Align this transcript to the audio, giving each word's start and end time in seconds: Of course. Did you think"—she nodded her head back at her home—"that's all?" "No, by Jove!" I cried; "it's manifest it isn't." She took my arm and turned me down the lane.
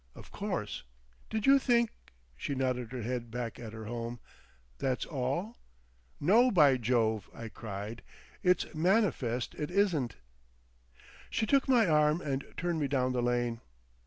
Of 0.15 0.31
course. 0.31 0.81
Did 1.29 1.45
you 1.45 1.59
think"—she 1.59 2.55
nodded 2.55 2.91
her 2.91 3.03
head 3.03 3.29
back 3.29 3.59
at 3.59 3.71
her 3.71 3.85
home—"that's 3.85 5.05
all?" 5.05 5.57
"No, 6.19 6.49
by 6.49 6.77
Jove!" 6.77 7.29
I 7.35 7.49
cried; 7.49 8.01
"it's 8.41 8.73
manifest 8.73 9.53
it 9.53 9.69
isn't." 9.69 10.15
She 11.29 11.45
took 11.45 11.67
my 11.69 11.85
arm 11.85 12.19
and 12.19 12.43
turned 12.57 12.79
me 12.79 12.87
down 12.87 13.11
the 13.13 13.21
lane. 13.21 13.61